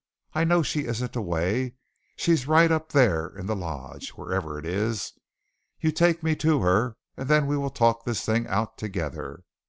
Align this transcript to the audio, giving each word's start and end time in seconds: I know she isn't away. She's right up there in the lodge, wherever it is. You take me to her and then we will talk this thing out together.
I 0.33 0.45
know 0.45 0.63
she 0.63 0.85
isn't 0.85 1.15
away. 1.15 1.75
She's 2.15 2.47
right 2.47 2.71
up 2.71 2.91
there 2.91 3.27
in 3.27 3.45
the 3.45 3.55
lodge, 3.55 4.09
wherever 4.15 4.57
it 4.57 4.65
is. 4.65 5.13
You 5.79 5.91
take 5.91 6.23
me 6.23 6.35
to 6.37 6.61
her 6.61 6.97
and 7.15 7.29
then 7.29 7.45
we 7.45 7.55
will 7.55 7.69
talk 7.69 8.03
this 8.03 8.25
thing 8.25 8.47
out 8.47 8.79
together. 8.79 9.43